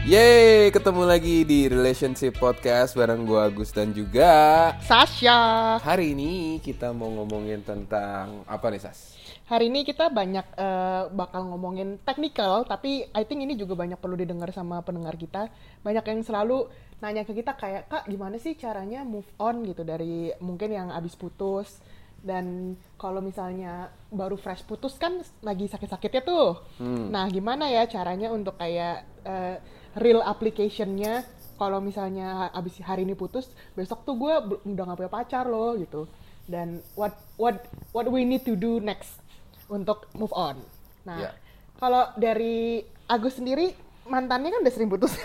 Yeay, 0.00 0.72
ketemu 0.72 1.04
lagi 1.04 1.44
di 1.44 1.68
Relationship 1.68 2.40
Podcast 2.40 2.96
bareng 2.96 3.28
gue 3.28 3.36
Agus 3.36 3.68
dan 3.68 3.92
juga 3.92 4.72
Sasha. 4.80 5.76
Hari 5.76 6.16
ini 6.16 6.56
kita 6.64 6.88
mau 6.96 7.12
ngomongin 7.20 7.60
tentang 7.60 8.40
apa 8.48 8.72
nih 8.72 8.80
Sas? 8.80 9.12
Hari 9.44 9.68
ini 9.68 9.84
kita 9.84 10.08
banyak 10.08 10.56
eh, 10.56 11.04
bakal 11.12 11.52
ngomongin 11.52 12.00
technical, 12.00 12.64
tapi 12.64 13.12
I 13.12 13.28
think 13.28 13.44
ini 13.44 13.52
juga 13.60 13.76
banyak 13.76 14.00
perlu 14.00 14.16
didengar 14.16 14.48
sama 14.56 14.80
pendengar 14.80 15.20
kita. 15.20 15.52
Banyak 15.84 16.04
yang 16.08 16.24
selalu 16.24 16.72
nanya 17.04 17.28
ke 17.28 17.36
kita 17.36 17.52
kayak, 17.60 17.92
Kak 17.92 18.08
gimana 18.08 18.40
sih 18.40 18.56
caranya 18.56 19.04
move 19.04 19.28
on 19.36 19.68
gitu 19.68 19.84
dari 19.84 20.32
mungkin 20.40 20.72
yang 20.72 20.88
abis 20.96 21.12
putus. 21.12 21.76
Dan 22.20 22.76
kalau 22.94 23.24
misalnya 23.24 23.88
baru 24.12 24.36
fresh 24.36 24.64
putus 24.64 25.00
kan 25.00 25.24
lagi 25.40 25.64
sakit-sakitnya 25.66 26.20
tuh. 26.20 26.60
Nah 26.84 27.24
gimana 27.28 27.66
ya 27.66 27.88
caranya 27.88 28.28
untuk 28.28 28.60
kayak 28.60 29.08
eh, 29.24 29.56
real 29.96 30.20
application-nya 30.20 31.24
kalau 31.56 31.80
misalnya 31.80 32.48
abis 32.52 32.80
hari 32.80 33.04
ini 33.04 33.12
putus, 33.12 33.52
besok 33.76 34.04
tuh 34.04 34.16
gue 34.16 34.32
udah 34.64 34.84
gak 34.86 34.96
punya 34.96 35.12
pacar 35.12 35.44
loh 35.44 35.76
gitu. 35.76 36.08
Dan 36.44 36.80
what 36.96 37.12
what 37.36 37.64
what 37.92 38.08
we 38.08 38.24
need 38.24 38.44
to 38.44 38.56
do 38.56 38.80
next 38.80 39.20
untuk 39.68 40.08
move 40.16 40.32
on. 40.32 40.56
Nah, 41.04 41.20
Ya. 41.20 41.30
kalau 41.76 42.10
dari 42.16 42.84
Agus 43.04 43.36
sendiri 43.36 43.72
mantannya 44.04 44.50
kan 44.50 44.60
udah 44.60 44.72
sering 44.72 44.88
putus. 44.88 45.12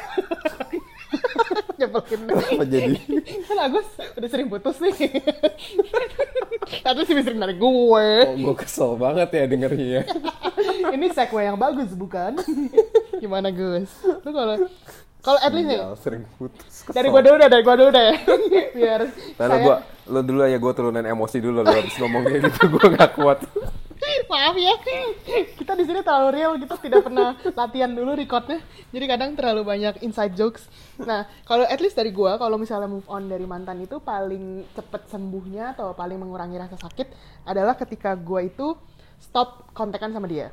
Nyebelin. 1.87 2.21
Apa 2.51 2.65
jadi? 2.65 2.97
kan 3.43 3.57
Agus 3.61 3.87
udah 4.11 4.29
sering 4.29 4.47
putus 4.47 4.77
nih. 4.77 4.93
Tapi 6.85 6.99
sih 7.03 7.13
sering 7.15 7.37
dari 7.37 7.55
gue. 7.55 8.07
Oh, 8.23 8.35
gue 8.35 8.55
kesel 8.57 8.95
banget 8.95 9.29
ya 9.31 9.43
dengernya. 9.45 10.01
Ini 10.95 11.05
segue 11.11 11.41
yang 11.41 11.55
bagus 11.55 11.91
bukan? 11.91 12.37
Gimana 13.15 13.49
Gus? 13.49 13.89
Lu 14.21 14.29
kalau 14.29 14.55
kalau 15.19 15.39
at 15.39 15.49
least 15.49 15.67
nih 15.67 15.79
Sial, 15.79 15.95
sering 15.97 16.23
putus. 16.31 16.73
Kesel. 16.85 16.93
dari 16.93 17.07
gua 17.09 17.21
dulu 17.21 17.35
deh, 17.35 17.49
dari 17.49 17.63
gua 17.63 17.75
dulu 17.75 17.89
deh. 17.89 18.11
Biar 18.71 19.01
Lalu 19.35 19.49
saya- 19.49 19.63
gua, 19.63 19.75
lo 20.05 20.19
dulu 20.21 20.39
ya 20.45 20.57
gue 20.57 20.71
turunin 20.71 21.01
emosi 21.03 21.37
dulu 21.39 21.59
lo 21.59 21.71
habis 21.71 21.97
ngomong 21.97 22.21
kayak 22.23 22.41
gitu 22.45 22.61
gue 22.69 22.87
gak 22.93 23.11
kuat. 23.13 23.39
Maaf 24.25 24.55
ya, 24.55 24.73
kita 25.59 25.75
di 25.75 25.83
sini 25.83 25.99
terlalu 25.99 26.29
real, 26.39 26.51
kita 26.55 26.75
tidak 26.79 27.03
pernah 27.05 27.35
latihan 27.55 27.91
dulu 27.91 28.15
recordnya, 28.15 28.63
jadi 28.89 29.05
kadang 29.11 29.35
terlalu 29.35 29.61
banyak 29.67 30.01
inside 30.01 30.33
jokes. 30.33 30.65
Nah, 30.99 31.27
kalau 31.43 31.67
at 31.67 31.79
least 31.83 31.99
dari 31.99 32.15
gua, 32.15 32.39
kalau 32.39 32.55
misalnya 32.55 32.87
move 32.87 33.05
on 33.11 33.27
dari 33.27 33.43
mantan 33.43 33.83
itu 33.83 33.99
paling 33.99 34.63
cepet 34.71 35.11
sembuhnya 35.11 35.75
atau 35.75 35.91
paling 35.91 36.15
mengurangi 36.15 36.55
rasa 36.55 36.79
sakit 36.79 37.11
adalah 37.43 37.75
ketika 37.75 38.15
gua 38.15 38.43
itu 38.47 38.75
stop 39.19 39.67
kontekan 39.75 40.15
sama 40.15 40.31
dia. 40.31 40.51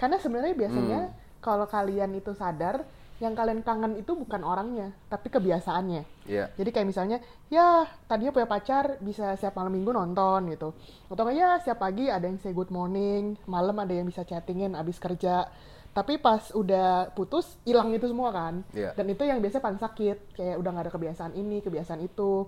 Karena 0.00 0.16
sebenarnya 0.20 0.54
biasanya 0.56 1.00
kalau 1.40 1.64
kalian 1.68 2.16
itu 2.16 2.32
sadar, 2.34 2.84
yang 3.16 3.32
kalian 3.32 3.64
kangen 3.64 3.96
itu 3.96 4.12
bukan 4.12 4.44
orangnya, 4.44 4.92
tapi 5.08 5.32
kebiasaannya. 5.32 6.28
Iya. 6.28 6.52
Jadi 6.52 6.68
kayak 6.68 6.88
misalnya, 6.88 7.18
ya 7.48 7.88
tadinya 8.04 8.32
punya 8.32 8.44
pacar 8.44 9.00
bisa 9.00 9.32
setiap 9.40 9.56
malam 9.56 9.72
minggu 9.72 9.88
nonton 9.88 10.52
gitu. 10.52 10.76
Atau 11.08 11.24
kayak 11.24 11.36
ya 11.36 11.50
setiap 11.56 11.80
pagi 11.80 12.12
ada 12.12 12.28
yang 12.28 12.36
say 12.36 12.52
good 12.52 12.68
morning, 12.68 13.40
malam 13.48 13.76
ada 13.80 13.92
yang 13.96 14.04
bisa 14.04 14.20
chattingin 14.20 14.76
abis 14.76 15.00
kerja. 15.00 15.48
Tapi 15.96 16.20
pas 16.20 16.52
udah 16.52 17.08
putus, 17.16 17.56
hilang 17.64 17.88
itu 17.96 18.04
semua 18.04 18.28
kan. 18.28 18.60
Iya. 18.76 18.92
Dan 18.92 19.08
itu 19.08 19.24
yang 19.24 19.40
biasanya 19.40 19.64
paling 19.64 19.80
sakit, 19.80 20.36
kayak 20.36 20.56
udah 20.60 20.70
gak 20.76 20.84
ada 20.84 20.92
kebiasaan 20.92 21.32
ini, 21.32 21.64
kebiasaan 21.64 22.04
itu. 22.04 22.44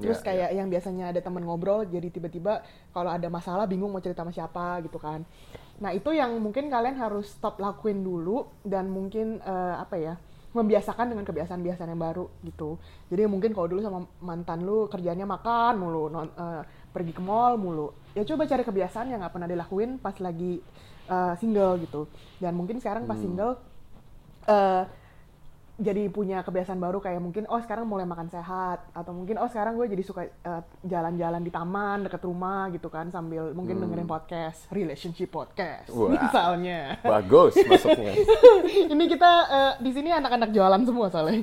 Terus 0.00 0.18
Iya, 0.20 0.24
kayak 0.24 0.50
yang 0.56 0.68
biasanya 0.72 1.04
ada 1.12 1.20
temen 1.20 1.44
ngobrol, 1.44 1.84
jadi 1.84 2.08
tiba-tiba 2.08 2.64
kalau 2.96 3.12
ada 3.12 3.28
masalah 3.28 3.68
bingung 3.68 3.92
mau 3.92 4.00
cerita 4.00 4.24
sama 4.24 4.32
siapa 4.32 4.80
gitu 4.86 4.96
kan. 4.96 5.22
Nah 5.82 5.90
itu 5.92 6.14
yang 6.14 6.32
mungkin 6.40 6.70
kalian 6.72 6.96
harus 6.96 7.28
stop 7.34 7.60
lakuin 7.60 8.00
dulu 8.00 8.48
dan 8.64 8.88
mungkin 8.88 9.42
eh, 9.42 9.74
apa 9.76 9.96
ya 10.00 10.14
membiasakan 10.52 11.08
dengan 11.16 11.24
kebiasaan-kebiasaan 11.24 11.90
yang 11.92 12.00
baru 12.00 12.28
gitu. 12.44 12.76
Jadi 13.08 13.24
mungkin 13.24 13.56
kalau 13.56 13.72
dulu 13.72 13.80
sama 13.80 14.04
mantan 14.20 14.64
lu 14.68 14.84
kerjanya 14.88 15.24
makan 15.24 15.80
mulu, 15.80 16.12
non- 16.12 16.34
eh, 16.36 16.62
pergi 16.92 17.12
ke 17.16 17.22
mall 17.24 17.56
mulu, 17.56 17.88
ya 18.12 18.20
coba 18.24 18.44
cari 18.44 18.60
kebiasaan 18.64 19.08
yang 19.12 19.20
nggak 19.24 19.32
pernah 19.32 19.48
dilakuin 19.48 19.96
pas 19.96 20.16
lagi 20.20 20.60
eh, 21.08 21.34
single 21.40 21.80
gitu. 21.84 22.08
Dan 22.40 22.52
mungkin 22.56 22.80
sekarang 22.80 23.04
pas 23.08 23.16
single 23.20 23.56
eh 24.48 24.82
jadi 25.82 26.06
punya 26.14 26.46
kebiasaan 26.46 26.78
baru 26.78 27.02
kayak 27.02 27.18
mungkin 27.18 27.44
oh 27.50 27.58
sekarang 27.58 27.90
mulai 27.90 28.06
makan 28.06 28.30
sehat 28.30 28.86
atau 28.94 29.10
mungkin 29.10 29.34
oh 29.42 29.50
sekarang 29.50 29.74
gue 29.74 29.90
jadi 29.90 30.02
suka 30.06 30.22
eh, 30.30 30.62
jalan-jalan 30.86 31.42
di 31.42 31.50
taman 31.50 32.06
dekat 32.06 32.22
rumah 32.22 32.70
gitu 32.70 32.86
kan 32.86 33.10
sambil 33.10 33.50
mungkin 33.50 33.82
dengerin 33.82 34.06
podcast 34.06 34.70
relationship 34.70 35.34
podcast 35.34 35.90
Wah. 35.90 36.14
misalnya 36.14 37.02
Bagus 37.02 37.58
masuknya. 37.66 38.14
ini 38.94 39.04
kita 39.10 39.32
eh, 39.50 39.72
di 39.82 39.90
sini 39.90 40.14
anak-anak 40.14 40.54
jualan 40.54 40.82
semua 40.86 41.10
soalnya 41.10 41.42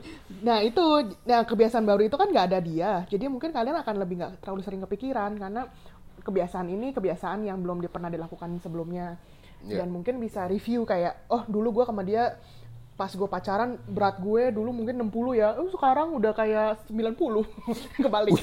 nah 0.46 0.62
itu 0.62 0.84
nah 1.26 1.42
kebiasaan 1.42 1.82
baru 1.82 2.06
itu 2.06 2.14
kan 2.14 2.30
nggak 2.30 2.46
ada 2.46 2.58
dia 2.62 3.02
jadi 3.10 3.26
mungkin 3.26 3.50
kalian 3.50 3.74
akan 3.82 3.94
lebih 3.98 4.22
nggak 4.22 4.32
terlalu 4.46 4.62
sering 4.62 4.86
kepikiran 4.86 5.34
karena 5.34 5.66
kebiasaan 6.22 6.70
ini 6.70 6.94
kebiasaan 6.94 7.42
yang 7.42 7.58
belum 7.58 7.82
pernah 7.90 8.06
dilakukan 8.06 8.54
sebelumnya 8.62 9.18
Iya. 9.60 9.84
dan 9.84 9.92
mungkin 9.92 10.16
bisa 10.16 10.48
review 10.48 10.88
kayak 10.88 11.28
oh 11.28 11.44
dulu 11.44 11.80
gue 11.80 11.84
sama 11.84 12.00
dia 12.00 12.40
pas 13.00 13.08
gue 13.08 13.24
pacaran 13.24 13.80
berat 13.88 14.20
gue 14.20 14.52
dulu 14.52 14.76
mungkin 14.76 15.08
60 15.08 15.40
ya 15.40 15.56
oh, 15.56 15.72
sekarang 15.72 16.12
udah 16.20 16.36
kayak 16.36 16.84
90 16.92 17.16
kebalik 18.04 18.36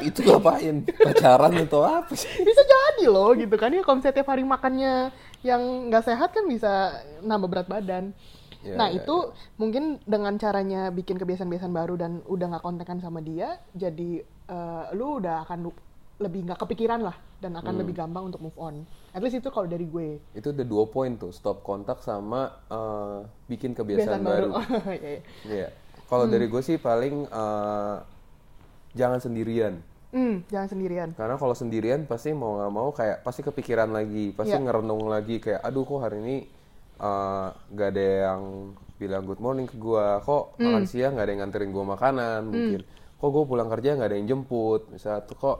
Itu 0.00 0.24
ngapain? 0.24 0.88
Pacaran 0.88 1.52
atau 1.64 1.84
apa 1.84 2.16
sih? 2.16 2.28
bisa 2.40 2.64
jadi 2.64 3.12
loh 3.12 3.36
gitu 3.36 3.52
kan 3.60 3.68
ya 3.76 3.84
kalau 3.84 4.00
misalnya 4.00 4.16
tiap 4.16 4.32
hari 4.32 4.44
makannya 4.48 5.12
yang 5.44 5.92
nggak 5.92 6.04
sehat 6.08 6.32
kan 6.32 6.48
bisa 6.48 6.96
nambah 7.20 7.52
berat 7.52 7.68
badan 7.68 8.16
Ya, 8.64 8.80
nah 8.80 8.88
ya, 8.88 9.04
itu 9.04 9.16
mungkin 9.60 10.00
dengan 10.08 10.40
caranya 10.40 10.88
bikin 10.88 11.20
kebiasaan-kebiasaan 11.20 11.76
baru 11.76 12.00
dan 12.00 12.24
udah 12.24 12.48
nggak 12.48 12.64
kontekan 12.64 12.96
sama 12.96 13.20
dia 13.20 13.60
jadi 13.76 14.24
eh, 14.24 14.84
lu 14.96 15.20
udah 15.20 15.44
akan 15.44 15.68
lebih 16.14 16.46
nggak 16.46 16.58
kepikiran 16.58 17.02
lah 17.02 17.16
dan 17.38 17.54
akan 17.54 17.74
Hmm. 17.74 17.80
lebih 17.82 17.94
gampang 17.96 18.24
untuk 18.24 18.38
move 18.40 18.54
on 18.56 18.86
at 19.10 19.18
least 19.18 19.34
itu 19.34 19.48
kalau 19.48 19.66
dari 19.66 19.82
gue 19.84 20.22
Itu 20.30 20.50
ada 20.50 20.62
dua 20.62 20.86
poin 20.86 21.14
tuh, 21.14 21.30
stop 21.30 21.60
kontak 21.60 21.98
sama 22.00 22.54
eh, 22.66 23.18
bikin 23.46 23.74
kebiasaan, 23.74 24.18
kebiasaan 24.18 24.22
baru. 24.22 24.48
baru, 24.48 24.66
Oh, 24.88 24.92
iya, 24.92 25.10
iya. 25.10 25.22
Iya. 25.44 25.68
Kalau 26.04 26.24
dari 26.26 26.46
gue 26.46 26.62
sih 26.62 26.76
paling 26.76 27.26
eh, 27.26 27.96
jangan 28.92 29.18
sendirian. 29.18 29.74
Hmm, 30.14 30.46
jangan 30.46 30.70
sendirian 30.70 31.10
Karena 31.10 31.34
kalau 31.34 31.50
sendirian 31.52 32.06
pasti 32.06 32.30
mau 32.30 32.54
nggak 32.54 32.70
mau 32.72 32.94
kayak 32.94 33.26
pasti 33.26 33.42
kepikiran 33.42 33.90
lagi, 33.90 34.30
pasti 34.30 34.54
Iya. 34.54 34.62
ngerenung 34.62 35.10
lagi 35.10 35.42
kayak 35.42 35.58
aduh 35.60 35.82
kok 35.82 35.98
hari 36.00 36.22
ini 36.22 36.36
eh, 36.94 37.48
nggak 37.74 37.88
ada 37.90 38.06
yang 38.30 38.42
bilang 38.94 39.26
good 39.26 39.42
morning 39.42 39.66
ke 39.66 39.74
gua, 39.74 40.22
kok 40.22 40.54
Hmm. 40.54 40.70
makan 40.70 40.84
siang 40.86 41.18
nggak 41.18 41.26
ada 41.26 41.32
yang 41.34 41.40
nganterin 41.42 41.70
gua 41.70 41.84
makanan 41.88 42.40
mungkin, 42.46 42.80
kok 43.18 43.28
gua 43.28 43.42
pulang 43.42 43.66
kerja 43.66 43.98
nggak 43.98 44.08
ada 44.08 44.16
yang 44.16 44.28
jemput, 44.30 44.86
misalnya 44.88 45.26
tuh 45.26 45.34
kok 45.34 45.58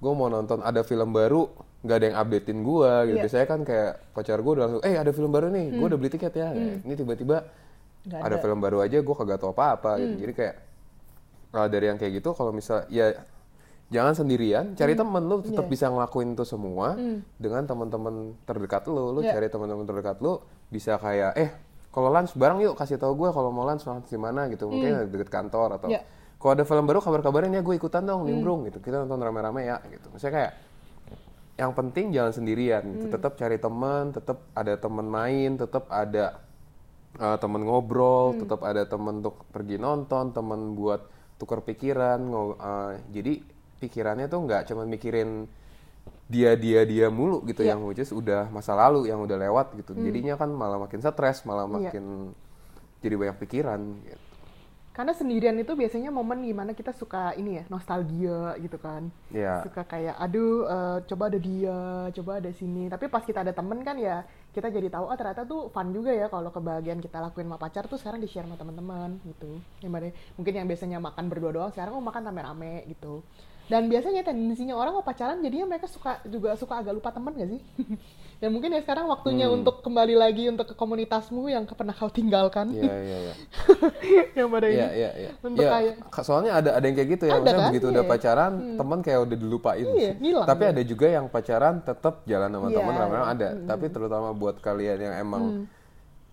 gua 0.00 0.12
mau 0.12 0.26
nonton 0.26 0.58
ada 0.60 0.80
film 0.80 1.12
baru 1.12 1.46
nggak 1.80 1.96
ada 1.96 2.06
yang 2.06 2.18
updatein 2.18 2.60
gua 2.60 3.04
gitu. 3.04 3.16
Iya. 3.16 3.22
Biasanya 3.24 3.46
kan 3.46 3.60
kayak 3.62 3.90
pacar 4.12 4.38
gua 4.40 4.52
udah 4.52 4.64
langsung, 4.66 4.82
eh 4.82 4.94
ada 4.94 5.10
film 5.10 5.30
baru 5.30 5.46
nih, 5.48 5.66
gua 5.74 5.86
udah 5.86 5.98
beli 5.98 6.10
tiket 6.10 6.32
ya. 6.34 6.48
Ini 6.80 6.94
tiba-tiba 6.94 7.38
Hmm. 8.00 8.16
Ada 8.16 8.16
ada. 8.22 8.36
Hmm. 8.36 8.42
film 8.42 8.58
baru 8.58 8.78
aja 8.80 8.96
gua 8.98 9.14
kagak 9.14 9.38
tahu 9.38 9.52
apa-apa 9.52 9.90
gitu. 9.98 10.14
Jadi 10.18 10.32
kayak 10.32 10.54
kalau 11.50 11.68
dari 11.68 11.84
yang 11.86 11.96
kayak 11.96 12.12
gitu 12.16 12.32
kalau 12.32 12.48
misal 12.48 12.88
ya 12.88 13.12
jangan 13.88 14.14
sendirian 14.14 14.72
cari 14.72 14.94
Hmm. 14.94 15.02
temen 15.02 15.22
lu 15.26 15.36
tetap 15.42 15.66
Iya. 15.66 15.70
bisa 15.70 15.84
ngelakuin 15.86 16.32
itu 16.32 16.44
semua 16.44 16.94
dengan 17.36 17.62
teman-teman 17.62 18.14
terdekat 18.42 18.86
lu 18.86 19.10
lu 19.10 19.20
Iya. 19.20 19.34
cari 19.34 19.46
teman-teman 19.48 19.84
terdekat 19.84 20.16
lu 20.18 20.38
bisa 20.68 20.94
kayak 20.96 21.34
eh 21.34 21.50
kalau 21.90 22.06
lunch 22.06 22.32
bareng 22.32 22.62
yuk 22.62 22.72
kasih 22.72 22.96
tahu 22.96 23.18
gue 23.18 23.28
kalau 23.30 23.50
mau 23.50 23.66
lunch 23.66 23.82
lunch 23.82 24.06
di 24.06 24.14
mana 24.14 24.46
gitu 24.46 24.64
mungkin 24.64 25.10
deket 25.10 25.26
kantor 25.28 25.74
atau 25.74 25.90
Hmm. 25.90 25.98
Hmm. 26.40 26.42
kalau 26.42 26.52
ada 26.56 26.64
film 26.64 26.84
baru 26.84 26.98
kabar-kabarin 26.98 27.52
ya 27.52 27.60
gue 27.60 27.76
ikutan 27.76 28.00
dong 28.02 28.24
nimbrung 28.24 28.64
gitu 28.64 28.80
kita 28.80 29.04
nonton 29.04 29.20
rame-rame 29.20 29.60
ya 29.62 29.76
gitu 29.86 30.08
misalnya 30.08 30.34
kayak 30.34 30.52
yang 31.54 31.76
penting 31.76 32.08
jangan 32.08 32.32
sendirian 32.32 32.82
gitu. 32.88 33.06
Hmm. 33.06 33.14
tetap 33.14 33.32
cari 33.36 33.56
teman 33.56 34.04
tetap 34.10 34.48
ada 34.50 34.74
teman 34.74 35.04
main 35.04 35.50
tetap 35.54 35.84
ada 35.86 36.40
uh, 37.14 37.36
teman 37.36 37.60
ngobrol 37.60 38.32
Hmm. 38.32 38.40
tetap 38.40 38.60
ada 38.64 38.82
teman 38.82 39.20
untuk 39.20 39.44
pergi 39.52 39.76
nonton 39.76 40.32
teman 40.32 40.72
buat 40.72 41.04
tukar 41.36 41.60
pikiran 41.60 42.20
uh, 42.26 42.96
jadi 43.06 43.44
pikirannya 43.76 44.24
tuh 44.26 44.40
nggak 44.40 44.62
cuma 44.66 44.84
mikirin 44.84 45.44
dia 46.24 46.54
dia 46.54 46.84
dia 46.84 47.10
mulu 47.10 47.42
gitu 47.42 47.60
Iya. 47.60 47.74
yang 47.74 47.84
which 47.84 47.98
is 47.98 48.08
udah 48.08 48.48
masa 48.48 48.72
lalu 48.72 49.08
yang 49.08 49.20
udah 49.20 49.36
lewat 49.36 49.76
gitu 49.76 49.92
jadinya 49.94 50.36
kan 50.36 50.48
malah 50.48 50.78
makin 50.78 51.00
stres 51.00 51.44
malah 51.44 51.68
Hmm. 51.68 51.76
Iya. 51.76 51.90
makin 51.92 52.04
jadi 53.00 53.14
banyak 53.16 53.36
pikiran 53.38 53.80
gitu. 54.04 54.29
Karena 54.90 55.14
sendirian 55.14 55.54
itu 55.54 55.72
biasanya 55.78 56.10
momen 56.10 56.42
gimana 56.42 56.74
kita 56.74 56.90
suka 56.90 57.30
ini 57.38 57.62
ya 57.62 57.64
nostalgia 57.70 58.58
gitu 58.58 58.74
kan. 58.76 59.06
Ya 59.30 59.62
suka 59.62 59.86
kayak 59.86 60.18
aduh 60.18 60.66
eh, 60.66 60.98
coba 61.06 61.30
ada 61.30 61.38
dia 61.38 61.78
coba 62.10 62.42
ada 62.42 62.50
sini. 62.50 62.90
Tapi 62.90 63.06
pas 63.06 63.22
kita 63.22 63.46
ada 63.46 63.54
temen 63.54 63.80
kan 63.86 63.94
ya 63.96 64.26
kita 64.50 64.66
jadi 64.66 64.90
tahu 64.90 65.06
oh 65.06 65.14
ternyata 65.14 65.46
tuh 65.46 65.70
fun 65.70 65.94
juga 65.94 66.10
ya 66.10 66.26
kalau 66.26 66.50
kebahagiaan 66.50 66.98
kita 66.98 67.22
lakuin 67.22 67.46
sama 67.46 67.58
pacar 67.62 67.86
tuh 67.86 68.02
sekarang 68.02 68.18
di 68.18 68.26
share 68.26 68.44
sama 68.44 68.58
teman-teman 68.58 69.22
gitu. 69.24 69.62
Yang 69.78 69.92
mana- 69.94 70.16
mungkin 70.34 70.52
yang 70.58 70.66
biasanya 70.66 70.98
makan 70.98 71.24
berdua 71.30 71.50
doang 71.54 71.70
sekarang 71.70 71.94
mau 71.94 72.04
makan 72.10 72.26
rame-rame 72.26 72.84
gitu. 72.90 73.22
Dan 73.70 73.86
biasanya 73.86 74.26
tendensinya 74.26 74.74
orang 74.74 74.98
mau 74.98 75.06
pacaran 75.06 75.38
jadinya 75.38 75.70
mereka 75.70 75.86
suka 75.86 76.18
juga 76.26 76.58
suka 76.58 76.82
agak 76.82 76.90
lupa 76.90 77.14
teman 77.14 77.30
gak 77.38 77.54
sih 77.54 77.62
ya 78.40 78.48
mungkin 78.48 78.72
ya 78.72 78.80
sekarang 78.80 79.04
waktunya 79.04 79.44
Hmm. 79.44 79.60
untuk 79.60 79.80
kembali 79.80 80.14
lagi 80.14 80.48
untuk 80.48 80.64
ke 80.64 80.74
komunitasmu 80.74 81.46
yang 81.46 81.68
pernah 81.68 81.92
kau 81.92 82.08
tinggalkan 82.08 82.72
Iya 82.72 82.88
iya 82.98 83.16
iya. 83.22 83.34
yang 84.40 84.48
pada 84.48 84.66
Iya 84.66 84.74
ini 84.88 84.96
iya 84.96 85.10
iya. 85.14 85.30
Untuk 85.38 85.60
Iya, 85.60 85.70
kayak- 85.70 85.96
ka- 86.08 86.24
soalnya 86.24 86.52
ada 86.54 86.70
ada 86.72 86.82
yang 86.82 86.96
kayak 86.96 87.10
gitu 87.10 87.24
ya. 87.24 87.30
Ada 87.30 87.38
Maksudnya 87.38 87.58
kan? 87.58 87.68
begitu 87.68 87.84
Iya. 87.84 87.92
udah 87.92 88.04
pacaran, 88.06 88.52
teman 88.74 88.98
kayak 89.00 89.20
udah 89.22 89.36
dilupain. 89.36 89.86
Iya, 89.86 90.10
ngilang 90.16 90.46
Tapi 90.46 90.62
dia. 90.62 90.72
ada 90.72 90.82
juga 90.82 91.06
yang 91.06 91.26
pacaran 91.26 91.74
tetap 91.80 92.14
jalan 92.24 92.48
sama 92.50 92.66
Iya, 92.66 92.76
teman 92.76 92.94
rame 92.96 93.12
iya. 93.14 93.24
ada. 93.28 93.48
Tapi 93.66 93.86
terutama 93.86 94.28
buat 94.32 94.56
kalian 94.58 94.98
yang 95.02 95.14
emang 95.18 95.44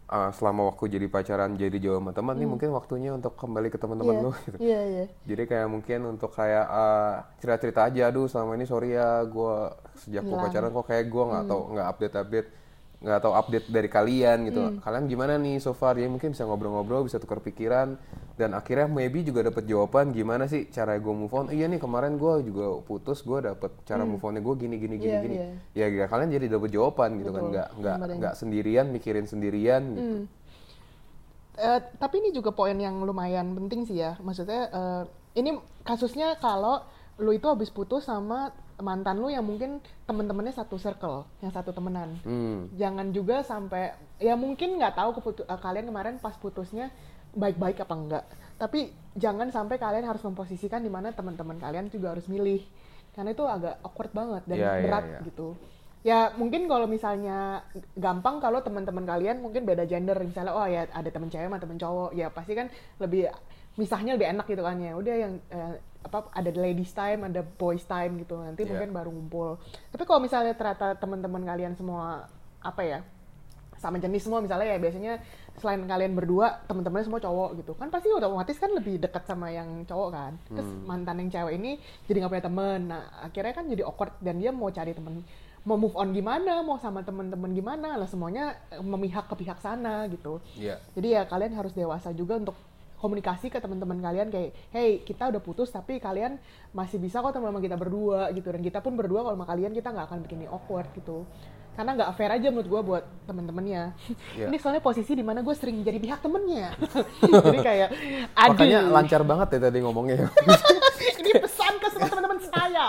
uh, 0.07 0.31
selama 0.31 0.71
waktu 0.73 0.97
jadi 0.97 1.07
pacaran 1.11 1.55
jadi 1.59 1.77
jauh 1.79 1.99
sama 1.99 2.11
teman 2.15 2.35
nih 2.39 2.47
mungkin 2.47 2.69
waktunya 2.71 3.11
untuk 3.11 3.35
kembali 3.35 3.67
ke 3.67 3.77
teman-teman 3.79 4.15
iya 4.15 4.23
lu 4.23 4.31
gitu. 4.33 4.57
iya 4.59 4.81
iya. 4.87 5.05
Jadi 5.27 5.43
kayak 5.47 5.67
mungkin 5.67 5.99
untuk 6.17 6.31
kayak 6.31 6.65
uh, 6.67 7.13
cerita-cerita 7.43 7.91
aja, 7.91 8.01
aduh 8.09 8.27
selama 8.31 8.55
ini 8.55 8.65
sorry 8.65 8.95
ya, 8.95 9.23
gue 9.27 9.55
sejak 9.99 10.23
gue 10.23 10.37
pacaran 10.37 10.71
kok 10.71 10.85
kayak 10.87 11.05
gue 11.11 11.23
nggak 11.23 11.43
tahu 11.47 11.61
nggak 11.75 11.87
update-update 11.91 12.49
nggak 12.97 13.19
tahu 13.21 13.33
update 13.37 13.69
dari 13.69 13.89
kalian 13.93 14.49
gitu. 14.49 14.81
Kalian 14.81 15.05
gimana 15.05 15.37
nih 15.37 15.61
so 15.61 15.77
far? 15.77 15.93
Ya 16.01 16.09
mungkin 16.09 16.33
bisa 16.33 16.49
ngobrol-ngobrol, 16.49 17.05
bisa 17.05 17.21
tukar 17.21 17.45
pikiran 17.45 17.93
dan 18.41 18.57
akhirnya 18.57 18.89
maybe 18.89 19.21
juga 19.21 19.45
dapat 19.45 19.69
jawaban 19.69 20.09
gimana 20.13 20.49
sih 20.49 20.65
cara 20.73 20.97
gue 20.97 21.13
move 21.13 21.29
on. 21.29 21.53
Iya 21.53 21.69
nih 21.69 21.77
kemarin 21.77 22.17
gue 22.17 22.33
juga 22.49 22.81
putus, 22.81 23.21
gue 23.21 23.37
dapet 23.45 23.69
cara 23.85 24.01
move 24.01 24.21
onnya 24.25 24.41
gue 24.41 24.55
gini 24.57 24.75
gini 24.81 24.95
gini 24.97 25.13
Iya, 25.13 25.21
gini. 25.21 25.35
iya. 25.37 25.47
Ya, 25.77 25.85
ya 25.93 26.05
kalian 26.09 26.29
jadi 26.33 26.45
dapet 26.49 26.73
jawaban 26.73 27.21
gitu 27.21 27.29
kan, 27.29 27.41
Betul. 27.45 27.53
nggak 27.53 27.67
nggak 27.77 27.97
Benar. 28.01 28.15
nggak 28.17 28.33
sendirian 28.33 28.85
mikirin 28.89 29.25
sendirian 29.29 29.81
gitu. 29.93 30.15
Eh, 31.57 31.79
tapi 31.97 32.21
ini 32.21 32.29
juga 32.29 32.53
poin 32.53 32.77
yang 32.77 33.01
lumayan 33.01 33.53
penting 33.57 33.85
sih 33.85 33.97
ya. 33.97 34.17
Maksudnya 34.21 34.69
eh, 34.73 35.03
ini 35.37 35.57
kasusnya 35.85 36.37
kalau 36.37 36.81
lu 37.17 37.33
itu 37.33 37.45
habis 37.45 37.69
putus 37.69 38.05
sama 38.05 38.53
mantan 38.77 39.17
lu 39.17 39.33
yang 39.33 39.41
mungkin 39.41 39.81
temen-temennya 40.05 40.53
satu 40.53 40.77
circle, 40.77 41.25
yang 41.41 41.49
satu 41.49 41.73
temenan. 41.73 42.13
Hmm. 42.21 42.69
Jangan 42.77 43.09
juga 43.09 43.41
sampai 43.41 43.97
ya 44.21 44.37
mungkin 44.37 44.77
nggak 44.77 44.93
tahu 44.93 45.09
keputu- 45.17 45.47
eh, 45.49 45.59
kalian 45.59 45.89
kemarin 45.89 46.15
pas 46.21 46.37
putusnya 46.37 46.93
baik-baik 47.33 47.81
apa 47.81 47.93
enggak. 47.97 48.23
Tapi 48.57 48.93
jangan 49.17 49.49
sampai 49.49 49.81
kalian 49.81 50.05
harus 50.05 50.21
memposisikan 50.21 50.81
di 50.81 50.89
mana 50.89 51.09
teman-teman 51.09 51.57
kalian 51.57 51.89
juga 51.89 52.13
harus 52.13 52.29
milih. 52.29 52.61
Karena 53.17 53.33
itu 53.33 53.45
agak 53.49 53.81
awkward 53.81 54.13
banget 54.13 54.43
dan 54.45 54.57
Iya, 54.57 54.69
iya, 54.69 54.83
berat 54.85 55.05
iya. 55.09 55.19
gitu. 55.25 55.47
Ya 56.05 56.19
mungkin 56.37 56.69
kalau 56.69 56.85
misalnya 56.85 57.65
gampang 57.97 58.37
kalau 58.37 58.61
teman-teman 58.61 59.03
kalian 59.03 59.41
mungkin 59.41 59.65
beda 59.65 59.89
gender 59.89 60.15
misalnya 60.21 60.53
oh 60.53 60.63
ya 60.69 60.85
ada 60.93 61.09
teman 61.09 61.27
cewek 61.27 61.49
sama 61.49 61.57
teman 61.57 61.81
cowok 61.81 62.11
ya 62.13 62.29
pasti 62.29 62.53
kan 62.53 62.69
lebih 63.01 63.27
misahnya 63.77 64.17
lebih 64.17 64.27
enak 64.33 64.45
gitu 64.49 64.63
kan 64.65 64.77
ya. 64.81 64.97
Udah 64.97 65.15
yang 65.15 65.33
eh, 65.47 65.73
apa 66.03 66.31
ada 66.31 66.49
ladies 66.51 66.91
time 66.91 67.23
ada 67.23 67.41
boys 67.45 67.85
time 67.85 68.17
gitu. 68.21 68.35
Nanti 68.35 68.65
Iya. 68.65 68.73
mungkin 68.73 68.89
baru 68.91 69.09
ngumpul. 69.13 69.61
Tapi 69.93 70.03
kalau 70.03 70.19
misalnya 70.19 70.57
ternyata 70.57 70.97
teman-teman 70.97 71.45
kalian 71.45 71.73
semua 71.77 72.25
apa 72.59 72.81
ya 72.81 72.99
sama 73.77 74.01
jenis 74.01 74.25
semua 74.25 74.41
misalnya 74.41 74.73
ya 74.73 74.81
biasanya 74.81 75.13
selain 75.61 75.85
kalian 75.85 76.17
berdua 76.17 76.65
teman-temannya 76.65 77.05
semua 77.05 77.21
cowok 77.21 77.49
gitu. 77.61 77.71
Kan 77.77 77.93
pasti 77.93 78.09
otomatis 78.09 78.57
kan 78.57 78.73
lebih 78.73 78.97
dekat 78.97 79.23
sama 79.29 79.53
yang 79.53 79.85
cowok 79.85 80.09
kan. 80.09 80.31
Terus 80.49 80.69
mantan 80.83 81.21
yang 81.21 81.29
cewek 81.29 81.53
ini 81.61 81.77
jadi 82.09 82.25
nggak 82.25 82.33
punya 82.33 82.45
temen 82.49 82.79
nah 82.89 83.01
akhirnya 83.21 83.53
kan 83.53 83.69
jadi 83.69 83.85
awkward 83.85 84.17
dan 84.17 84.41
dia 84.41 84.49
mau 84.49 84.73
cari 84.73 84.97
temen 84.97 85.21
mau 85.67 85.75
move 85.75 85.99
on 85.99 86.15
gimana 86.15 86.63
mau 86.63 86.81
sama 86.81 87.05
temen-temen 87.05 87.53
gimana. 87.53 88.01
Lah 88.01 88.09
semuanya 88.09 88.57
eh, 88.73 88.81
memihak 88.81 89.29
ke 89.29 89.35
pihak 89.37 89.61
sana 89.61 90.09
gitu. 90.09 90.41
Iya. 90.57 90.81
jadi 90.97 91.07
ya 91.13 91.21
kalian 91.29 91.53
harus 91.53 91.77
dewasa 91.77 92.09
juga 92.09 92.41
untuk 92.41 92.57
komunikasi 92.97 93.53
ke 93.53 93.61
teman-teman 93.61 94.01
kalian 94.01 94.27
kayak, 94.33 94.51
hey 94.73 95.01
kita 95.05 95.29
udah 95.29 95.41
putus 95.41 95.69
tapi 95.69 96.01
kalian 96.01 96.41
masih 96.73 96.97
bisa 96.97 97.21
kok 97.21 97.33
teman-teman 97.33 97.61
kita 97.61 97.77
berdua 97.77 98.33
gitu. 98.33 98.49
Dan 98.49 98.61
kita 98.65 98.81
pun 98.81 98.97
berdua 98.97 99.21
kalau 99.25 99.37
sama 99.37 99.45
kalian 99.45 99.71
kita 99.73 99.93
nggak 99.93 100.05
akan 100.09 100.19
bikin 100.25 100.45
ini 100.45 100.47
awkward 100.49 100.89
gitu. 100.97 101.25
Karena 101.77 101.93
nggak 101.93 102.09
fair 102.17 102.33
aja 102.33 102.49
menurut 102.49 102.69
gue 102.73 102.81
buat 102.81 103.03
temen-temennya 103.29 103.93
Iya. 104.33 104.49
ini 104.49 104.57
soalnya 104.57 104.81
posisi 104.81 105.13
di 105.13 105.21
mana 105.21 105.45
gue 105.45 105.53
sering 105.53 105.85
jadi 105.85 106.01
pihak 106.01 106.25
temennya. 106.25 106.73
Jadi 107.45 107.59
kayak 107.61 107.89
aduh. 108.33 108.57
Makanya 108.57 108.79
lancar 108.89 109.21
banget 109.21 109.47
ya 109.53 109.59
tadi 109.69 109.77
ngomongnya. 109.85 110.25
ini 111.21 111.31
pesan 111.37 111.77
ke 111.77 111.87
semua 111.93 112.09
teman-teman 112.37 112.53
saya. 112.53 112.87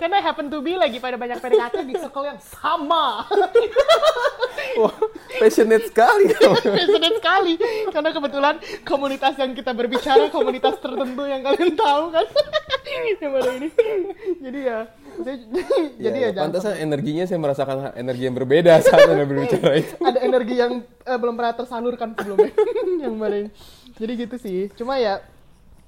Karena 0.00 0.16
happen 0.24 0.46
to 0.48 0.58
be 0.64 0.74
lagi 0.74 0.98
pada 0.98 1.20
banyak 1.20 1.38
PDKT 1.38 1.76
di 1.84 1.94
circle 1.96 2.26
yang 2.26 2.40
sama. 2.40 3.24
Wah, 4.80 4.94
passionate 5.38 5.86
sekali. 5.88 6.32
Passionate 6.78 7.16
sekali. 7.18 7.54
Karena 7.90 8.10
kebetulan 8.10 8.54
komunitas 8.82 9.34
yang 9.36 9.52
kita 9.52 9.72
berbicara 9.74 10.30
komunitas 10.30 10.78
tertentu 10.78 11.22
yang 11.26 11.42
kalian 11.44 11.74
tahu 11.76 12.14
kan. 12.14 12.26
Yang 12.88 13.30
pada 13.30 13.50
ini. 13.52 13.68
Jadi 14.40 14.58
ya 14.64 14.78
saya- 15.20 15.44
jadi 16.00 16.18
ya, 16.18 16.28
jangan 16.32 16.56
pantesan 16.56 16.74
energinya 16.80 17.24
saya 17.28 17.36
merasakan 17.36 17.76
energi 17.92 18.22
yang 18.24 18.36
berbeda 18.38 18.80
saat 18.80 19.12
anda 19.12 19.28
berbicara 19.28 19.76
itu. 19.76 19.92
ada 20.00 20.18
energi 20.24 20.54
yang 20.56 20.72
eh, 21.04 21.18
belum 21.20 21.36
pernah 21.36 21.52
tersalurkan 21.52 22.16
sebelumnya. 22.16 22.48
Yang 22.96 23.14
pada 23.20 23.36
ini. 23.36 23.50
Jadi 23.92 24.12
gitu 24.24 24.36
sih. 24.40 24.60
Cuma 24.72 24.96
ya 24.96 25.20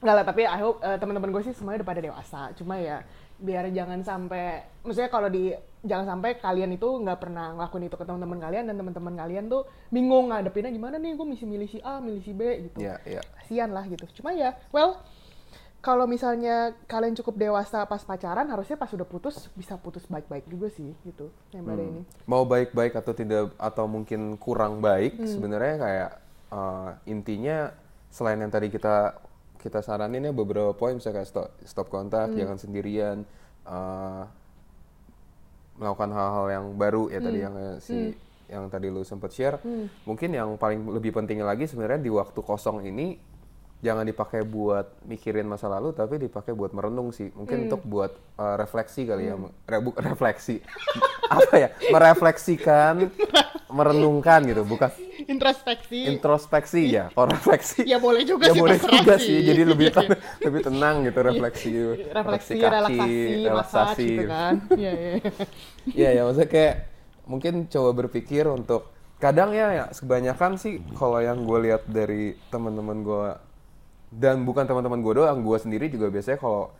nggak 0.00 0.14
lah 0.16 0.24
tapi 0.24 0.42
I 0.48 0.60
hope 0.64 0.80
eh, 0.80 0.96
teman-teman 0.96 1.28
gue 1.28 1.42
sih 1.44 1.54
semuanya 1.54 1.84
udah 1.84 1.90
pada 1.92 2.00
dewasa. 2.00 2.40
Cuma 2.56 2.80
ya 2.80 3.04
biar 3.40 3.72
jangan 3.72 4.00
sampai 4.04 4.64
maksudnya 4.84 5.08
kalau 5.08 5.28
di 5.32 5.52
jangan 5.80 6.16
sampai 6.16 6.36
kalian 6.36 6.76
itu 6.76 6.88
nggak 6.88 7.18
pernah 7.24 7.56
ngelakuin 7.56 7.88
itu 7.88 7.96
ke 7.96 8.04
teman-teman 8.04 8.36
kalian 8.36 8.64
dan 8.68 8.76
teman-teman 8.76 9.14
kalian 9.16 9.48
tuh 9.48 9.64
bingung 9.88 10.28
ngadepinnya 10.28 10.68
gimana 10.68 11.00
nih 11.00 11.16
gue 11.16 11.26
misi 11.28 11.44
milih 11.48 11.68
si 11.68 11.80
A 11.80 12.04
milih 12.04 12.20
si 12.20 12.32
B 12.36 12.68
gitu. 12.68 12.84
Iya, 12.84 13.00
iya. 13.08 13.24
kasihan 13.40 13.72
lah 13.72 13.84
gitu. 13.88 14.04
Cuma 14.20 14.36
ya 14.36 14.56
well 14.76 15.00
kalau 15.80 16.04
misalnya 16.04 16.76
kalian 16.84 17.16
cukup 17.16 17.40
dewasa 17.40 17.88
pas 17.88 18.04
pacaran 18.04 18.44
harusnya 18.44 18.76
pas 18.76 18.92
udah 18.92 19.08
putus 19.08 19.48
bisa 19.56 19.80
putus 19.80 20.04
baik-baik 20.04 20.44
juga 20.44 20.68
sih 20.68 20.92
gitu. 21.08 21.32
Yang 21.56 21.64
pada 21.64 21.82
ini. 21.84 22.02
Mau 22.28 22.44
baik-baik 22.44 22.92
atau 23.00 23.16
tidak 23.16 23.56
atau 23.56 23.88
mungkin 23.88 24.36
kurang 24.36 24.84
baik 24.84 25.16
Hmm. 25.16 25.24
sebenarnya 25.24 25.76
kayak 25.80 26.10
uh, 26.52 26.90
intinya 27.08 27.72
selain 28.12 28.36
yang 28.36 28.52
tadi 28.52 28.68
kita 28.68 29.16
kita 29.60 29.78
saranin 29.78 30.24
ya 30.24 30.32
beberapa 30.32 30.72
poin 30.72 30.96
misalnya 30.96 31.20
kayak 31.20 31.28
stop, 31.28 31.48
stop 31.62 31.86
kontak, 31.86 32.28
Hmm. 32.28 32.38
jangan 32.38 32.56
sendirian, 32.56 33.28
uh, 33.62 34.24
melakukan 35.76 36.10
hal-hal 36.10 36.46
yang 36.50 36.64
baru 36.74 37.08
ya 37.08 37.18
Hmm. 37.18 37.26
tadi 37.26 37.38
yang 37.38 37.54
kayak 37.54 37.78
si 37.78 37.96
yang 38.48 38.66
tadi 38.66 38.88
lu 38.88 39.00
sempat 39.00 39.30
share. 39.30 39.62
Mungkin 40.02 40.34
yang 40.34 40.56
paling 40.56 40.82
lebih 40.90 41.14
pentingnya 41.14 41.46
lagi 41.46 41.64
sebenarnya 41.64 42.00
di 42.00 42.10
waktu 42.10 42.34
kosong 42.36 42.82
ini 42.82 43.14
jangan 43.80 44.02
dipakai 44.02 44.42
buat 44.42 45.06
mikirin 45.06 45.46
masa 45.46 45.70
lalu 45.70 45.94
tapi 45.94 46.18
dipakai 46.18 46.50
buat 46.50 46.74
merenung 46.74 47.14
sih. 47.14 47.30
Mungkin 47.30 47.70
untuk 47.70 47.80
buat 47.82 48.10
uh, 48.36 48.58
refleksi 48.58 49.06
kali 49.06 49.24
ya, 49.24 49.38
Re- 49.38 49.80
bu- 49.80 49.94
refleksi. 49.94 50.58
Apa 51.30 51.54
ya? 51.56 51.68
Merefleksikan, 51.88 53.06
merenungkan 53.70 54.42
gitu, 54.44 54.66
bukan 54.66 54.90
introspeksi 55.30 55.98
introspeksi 56.10 56.82
ya. 56.90 57.04
Kalau 57.14 57.30
refleksi 57.30 57.86
Ya 57.86 58.02
boleh 58.02 58.26
juga 58.26 58.50
ya 58.50 58.52
sih, 58.52 58.60
boleh 58.60 58.76
terserah 58.76 58.98
juga 58.98 59.14
sih. 59.16 59.38
Jadi 59.40 59.62
lebih 59.62 59.86
Iya. 59.88 59.96
ten- 59.96 60.20
lebih 60.50 60.60
tenang 60.66 60.96
gitu 61.06 61.18
refleksi. 61.22 61.70
refleksi, 62.10 62.52
kaki, 62.58 62.66
relaksasi, 62.66 63.48
massage 63.48 64.02
gitu 64.02 64.24
kan. 64.26 64.54
Iya, 64.74 64.92
iya. 64.92 65.12
Iya 65.86 66.08
ya 66.10 66.20
maksudnya 66.26 66.50
kayak 66.50 66.74
mungkin 67.24 67.54
coba 67.66 67.90
berpikir 67.96 68.44
untuk 68.44 68.90
kadang 69.16 69.54
ya, 69.54 69.70
ya 69.70 69.84
kebanyakan 69.88 70.58
sih 70.58 70.82
kalau 70.96 71.22
yang 71.22 71.46
gue 71.46 71.58
lihat 71.70 71.86
dari 71.86 72.34
teman-teman 72.50 73.00
gue 73.00 73.24
dan 74.10 74.42
bukan 74.42 74.66
teman-teman 74.66 74.98
gue 74.98 75.14
doang 75.14 75.38
gue 75.40 75.58
sendiri 75.60 75.86
juga 75.86 76.10
biasanya 76.10 76.40
kalau 76.40 76.74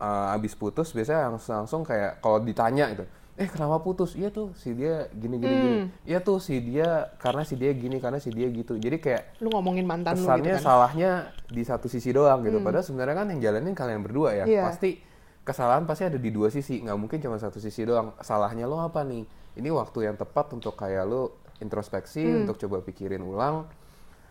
uh, 0.00 0.32
abis 0.32 0.56
putus 0.56 0.96
biasanya 0.96 1.28
langsung, 1.28 1.54
langsung 1.58 1.82
kayak 1.84 2.24
kalau 2.24 2.40
ditanya 2.40 2.88
gitu 2.94 3.04
eh 3.38 3.48
kenapa 3.48 3.80
putus 3.80 4.18
iya 4.18 4.28
tuh 4.28 4.52
si 4.58 4.74
dia 4.74 5.08
gini 5.14 5.40
gini 5.40 5.54
gini 5.54 5.76
iya 6.04 6.18
tuh 6.20 6.42
si 6.42 6.60
dia 6.60 7.08
karena 7.16 7.40
si 7.46 7.56
dia 7.56 7.72
gini 7.72 7.96
karena 7.96 8.20
si 8.20 8.28
dia 8.28 8.50
gitu 8.50 8.76
jadi 8.76 9.00
kayak 9.00 9.40
Lu 9.40 9.48
ngomongin 9.48 9.86
mantan 9.88 10.18
lu 10.18 10.26
gitu 10.26 10.60
kan. 10.60 10.60
salahnya 10.60 11.10
di 11.48 11.62
satu 11.64 11.90
sisi 11.90 12.12
doang 12.12 12.44
gitu. 12.46 12.62
Padahal 12.62 12.84
sebenarnya 12.84 13.16
kan 13.16 13.26
yang 13.32 13.40
jalanin 13.40 13.74
kalian 13.74 14.00
berdua 14.06 14.36
ya. 14.36 14.44
Iya. 14.44 14.62
Pasti 14.70 15.00
kesalahan 15.42 15.88
pasti 15.88 16.04
ada 16.06 16.20
di 16.20 16.30
dua 16.30 16.46
sisi. 16.52 16.78
Nggak 16.84 16.98
mungkin 17.00 17.18
cuma 17.18 17.36
satu 17.40 17.58
sisi 17.58 17.82
doang. 17.82 18.14
Salahnya 18.22 18.68
lo 18.70 18.78
apa 18.78 19.02
nih? 19.02 19.24
Ini 19.58 19.68
waktu 19.74 20.06
yang 20.06 20.14
tepat 20.20 20.54
untuk 20.54 20.78
kayak 20.78 21.04
lo 21.08 21.42
introspeksi, 21.58 22.22
untuk 22.44 22.60
coba 22.60 22.84
pikirin 22.86 23.24
ulang. 23.24 23.66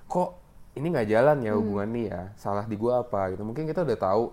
Kok 0.07 0.29
ini 0.79 0.87
nggak 0.95 1.07
jalan 1.09 1.37
ya 1.43 1.57
hubungan 1.59 1.89
nih 1.91 2.05
ya? 2.07 2.21
Salah 2.39 2.63
di 2.63 2.77
gua 2.79 3.03
apa 3.03 3.35
gitu. 3.35 3.43
Mungkin 3.43 3.67
kita 3.67 3.83
udah 3.83 3.97
tahu 3.99 4.23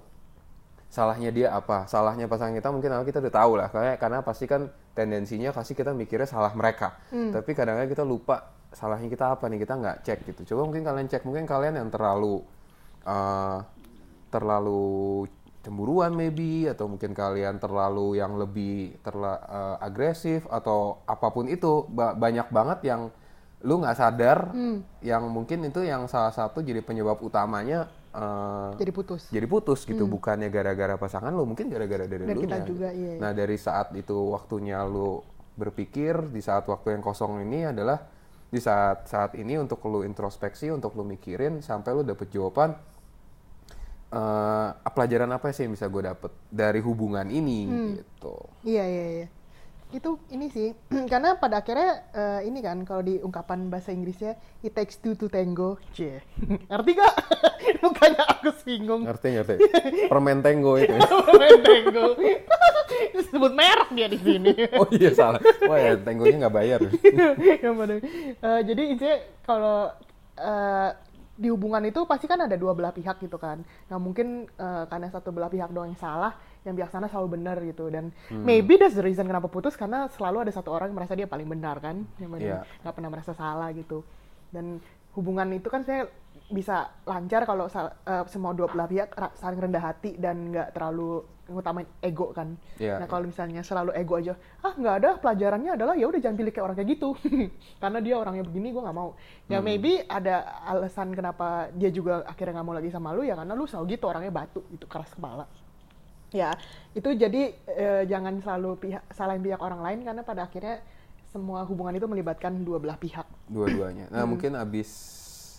salahnya 0.97 1.29
dia 1.29 1.53
apa 1.53 1.85
salahnya 1.85 2.25
pasangan 2.25 2.57
kita 2.57 2.73
mungkin 2.73 2.89
kita 3.05 3.21
udah 3.21 3.35
tahu 3.37 3.53
lah. 3.61 3.69
Karena 3.69 3.93
karena 4.01 4.19
pasti 4.25 4.49
kan 4.49 4.73
tendensinya 4.97 5.53
pasti 5.53 5.77
kita 5.77 5.93
mikirnya 5.93 6.25
salah 6.25 6.57
mereka. 6.57 6.97
Tapi 7.37 7.53
kadang-kadang 7.53 7.93
kita 7.93 8.05
lupa 8.09 8.57
salahnya 8.73 9.13
kita 9.13 9.37
apa 9.37 9.45
nih 9.53 9.61
kita 9.61 9.75
nggak 9.77 9.97
cek 10.09 10.19
gitu. 10.33 10.57
Coba 10.57 10.73
mungkin 10.73 10.83
kalian 10.89 11.07
cek 11.13 11.23
mungkin 11.29 11.45
kalian 11.45 11.77
yang 11.77 11.89
terlalu 11.93 12.41
uh, 13.05 13.61
terlalu 14.33 15.29
cemburuan 15.67 16.15
maybe 16.15 16.71
atau 16.71 16.87
mungkin 16.87 17.11
kalian 17.11 17.59
terlalu 17.59 18.23
yang 18.23 18.39
lebih 18.39 19.03
terla 19.03 19.35
eh, 19.35 19.77
agresif 19.83 20.47
atau 20.47 21.03
apa 21.11 21.35
pun 21.35 21.51
itu 21.51 21.83
Ba- 21.91 22.15
banyak 22.15 22.55
banget 22.55 22.87
yang 22.87 23.11
lu 23.67 23.83
nggak 23.83 23.99
sadar 23.99 24.55
yang 25.03 25.27
mungkin 25.27 25.67
itu 25.67 25.83
yang 25.83 26.07
salah 26.07 26.31
satu 26.31 26.63
jadi 26.63 26.87
penyebab 26.87 27.19
utamanya 27.19 27.91
eh, 28.17 28.71
Jadi 28.81 28.91
putus. 28.91 29.23
jadi 29.29 29.45
putus 29.45 29.85
gitu 29.85 30.09
bukannya 30.09 30.49
gara-gara 30.49 30.97
pasangan 30.97 31.29
lu 31.31 31.45
mungkin 31.45 31.69
gara-gara 31.69 32.09
dari 32.09 32.25
Dari 32.25 32.33
lu 32.33 32.43
kita 32.43 32.57
juga, 32.65 32.89
iya, 32.91 33.17
iya. 33.17 33.21
nah 33.21 33.31
dari 33.31 33.57
saat 33.57 33.93
itu 33.93 34.33
waktunya 34.33 34.81
lu 34.83 35.21
berpikir 35.55 36.33
di 36.33 36.41
saat 36.41 36.65
waktu 36.65 36.97
yang 36.97 37.03
kosong 37.05 37.45
ini 37.45 37.69
adalah 37.69 38.01
di 38.47 38.57
saat 38.57 39.05
saat 39.05 39.37
ini 39.37 39.57
untuk 39.57 39.85
lu 39.85 40.01
introspeksi 40.01 40.69
untuk 40.69 40.95
lu 40.95 41.05
mikirin 41.05 41.61
sampai 41.61 41.93
lu 41.93 42.03
dapet 42.03 42.29
jawaban 42.31 42.73
eh 44.07 44.69
pelajaran 44.87 45.29
apa 45.29 45.51
sih 45.51 45.67
yang 45.67 45.75
bisa 45.75 45.91
gue 45.91 46.03
dapet 46.07 46.31
dari 46.49 46.79
hubungan 46.79 47.27
ini 47.27 47.61
Hmm. 47.67 47.91
gitu 47.99 48.37
Iya 48.63 48.85
iya 48.87 49.07
iya. 49.13 49.27
Itu 49.95 50.19
ini 50.35 50.51
sih 50.51 50.75
karena 51.13 51.39
pada 51.39 51.63
akhirnya 51.63 52.11
eh, 52.11 52.41
ini 52.51 52.59
kan 52.59 52.83
kalau 52.83 53.03
di 53.07 53.23
ungkapan 53.23 53.71
bahasa 53.71 53.95
Inggrisnya 53.95 54.35
it 54.67 54.75
takes 54.75 54.99
two 54.99 55.15
to 55.15 55.31
tango. 55.31 55.79
Cie. 55.95 56.23
Ngerti 56.71 56.91
gak? 56.99 57.15
Bukannya 57.83 58.23
aku 58.33 58.51
bingung. 58.67 59.03
ngerti 59.07 59.29
ngerti 59.39 59.55
permen 60.11 60.43
tenggo 60.43 60.79
itu. 60.79 60.95
Main 61.39 61.61
tango. 61.63 62.19
Sebut 63.31 63.53
merek 63.53 63.91
dia 63.93 64.07
di 64.11 64.19
sini. 64.19 64.53
oh 64.79 64.87
iya 64.95 65.11
salah 65.13 65.43
wah 65.67 65.77
ya 65.77 65.99
tenggonya 65.99 66.47
nggak 66.47 66.55
bayar? 66.55 66.81
Eh, 66.87 68.61
jadi 68.65 68.83
intinya 68.87 69.17
kalau 69.45 69.91
eh, 70.39 70.91
di 71.37 71.53
hubungan 71.53 71.85
itu 71.85 72.09
pasti 72.09 72.25
kan 72.25 72.41
ada 72.41 72.57
dua 72.57 72.73
belah 72.73 72.95
pihak 72.97 73.21
gitu 73.21 73.37
kan. 73.37 73.61
Nggak 73.91 74.01
mungkin 74.01 74.49
eh, 74.49 74.85
karena 74.89 75.09
satu 75.13 75.31
belah 75.35 75.53
pihak 75.53 75.69
doang 75.75 75.93
yang 75.93 76.01
salah, 76.01 76.33
yang 76.67 76.77
pihak 76.77 76.91
sana 76.91 77.07
selalu 77.07 77.39
benar 77.39 77.57
gitu. 77.63 77.87
Dan 77.87 78.11
maybe 78.29 78.75
that's 78.75 78.99
the 78.99 79.05
reason 79.07 79.25
kenapa 79.25 79.47
putus 79.47 79.79
karena 79.79 80.11
selalu 80.11 80.45
ada 80.45 80.53
satu 80.53 80.75
orang 80.75 80.91
yang 80.91 80.99
merasa 80.99 81.15
dia 81.15 81.31
paling 81.31 81.47
benar 81.47 81.79
kan, 81.79 82.03
yang 82.19 82.31
mana 82.35 82.43
Iya. 82.43 82.59
nggak 82.83 82.95
pernah 82.95 83.11
merasa 83.15 83.33
salah 83.33 83.71
gitu. 83.71 84.03
Dan 84.51 84.83
hubungan 85.15 85.49
itu 85.55 85.71
kan 85.71 85.87
saya 85.87 86.11
bisa 86.47 86.93
lancar 87.09 87.49
kalau 87.49 87.67
eh, 87.67 88.25
semua 88.29 88.53
dua 88.53 88.69
belah 88.69 88.87
pihak 88.87 89.09
saling 89.35 89.59
rendah 89.59 89.81
hati 89.83 90.15
dan 90.21 90.53
nggak 90.53 90.77
terlalu 90.77 91.25
ngutamain 91.47 91.87
ego 92.03 92.35
kan. 92.35 92.59
Iya, 92.75 92.99
nah 92.99 93.07
kalau 93.07 93.31
misalnya 93.31 93.63
selalu 93.63 93.95
ego 93.95 94.19
aja, 94.19 94.35
ah 94.67 94.75
nggak 94.75 94.95
ada 94.99 95.11
pelajarannya 95.23 95.79
adalah 95.79 95.95
ya 95.95 96.11
udah 96.11 96.19
jangan 96.19 96.35
pilih 96.43 96.51
kayak 96.51 96.67
orang 96.67 96.77
kayak 96.77 96.91
gitu, 96.99 97.15
karena 97.83 97.99
dia 98.03 98.15
orangnya 98.19 98.43
begini 98.43 98.75
gue 98.75 98.83
nggak 98.83 98.99
mau. 98.99 99.15
Ya 99.47 99.63
maybe 99.63 100.03
ada 100.11 100.43
alasan 100.67 101.15
kenapa 101.15 101.71
dia 101.71 101.95
juga 101.95 102.27
akhirnya 102.27 102.59
nggak 102.59 102.67
mau 102.67 102.75
lagi 102.75 102.91
sama 102.91 103.15
lu 103.15 103.23
ya 103.23 103.39
karena 103.39 103.55
lu 103.55 103.63
selalu 103.63 103.95
gitu 103.95 104.05
orangnya 104.11 104.35
batu 104.35 104.61
gitu 104.75 104.91
keras 104.91 105.15
kepala. 105.15 105.47
Ya 106.37 106.53
itu 106.93 107.09
jadi 107.13 107.43
eh, 107.67 108.03
jangan 108.05 108.37
selalu 108.39 108.77
pihak 108.79 109.03
salahin 109.11 109.41
pihak 109.41 109.57
orang 109.59 109.81
lain 109.81 109.99
karena 110.03 110.21
pada 110.21 110.45
akhirnya 110.45 110.85
semua 111.27 111.65
hubungan 111.65 111.93
itu 111.93 112.05
melibatkan 112.05 112.61
dua 112.61 112.77
belah 112.77 112.97
pihak. 112.97 113.25
dua-duanya. 113.49 114.09
Nah 114.09 114.23
Hmm. 114.23 114.31
mungkin 114.31 114.53
abis 114.55 114.89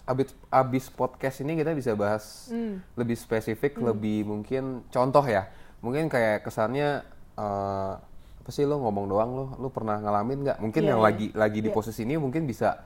abis 0.03 0.31
abis 0.47 0.85
podcast 0.89 1.41
ini 1.41 1.55
kita 1.55 1.73
bisa 1.73 1.91
bahas 1.93 2.47
Hmm. 2.47 2.79
lebih 2.93 3.15
spesifik, 3.15 3.75
lebih 3.77 4.23
mungkin 4.23 4.63
contoh 4.87 5.23
ya. 5.23 5.49
Mungkin 5.79 6.07
kayak 6.07 6.43
kesannya 6.43 7.01
eh, 7.35 7.93
apa 8.37 8.49
sih 8.49 8.63
lo 8.63 8.79
ngomong 8.79 9.05
doang 9.05 9.29
lo, 9.29 9.45
lo 9.57 9.67
pernah 9.67 9.97
ngalamin 9.97 10.39
nggak? 10.41 10.57
Mungkin 10.57 10.81
Iya, 10.81 10.89
yang 10.89 10.99
iya. 10.99 11.05
lagi 11.05 11.27
lagi 11.33 11.59
di 11.59 11.69
Iya. 11.69 11.75
posisi 11.75 12.01
ini 12.01 12.15
mungkin 12.15 12.45
bisa 12.45 12.81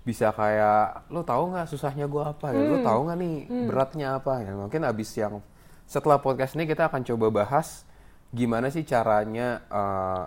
bisa 0.00 0.30
kayak 0.30 1.10
lo 1.10 1.20
tahu 1.20 1.50
nggak 1.50 1.66
susahnya 1.66 2.06
gua 2.06 2.30
apa 2.30 2.52
ya? 2.52 2.60
Hmm. 2.60 2.70
Lo 2.70 2.76
tahu 2.80 3.00
nggak 3.08 3.18
nih 3.18 3.34
beratnya 3.66 4.06
apa 4.14 4.32
ya? 4.40 4.52
Mungkin 4.54 4.82
abis 4.84 5.10
yang 5.16 5.40
setelah 5.88 6.20
podcast 6.20 6.52
ini 6.54 6.68
kita 6.68 6.92
akan 6.92 7.00
coba 7.02 7.42
bahas 7.42 7.88
gimana 8.30 8.68
sih 8.68 8.84
caranya 8.84 9.64
eh, 9.72 10.24